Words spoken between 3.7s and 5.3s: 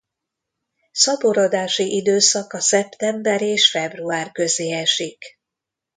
február közé esik.